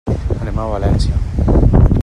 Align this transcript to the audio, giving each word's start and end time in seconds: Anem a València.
Anem 0.45 0.57
a 0.63 0.65
València. 0.71 1.93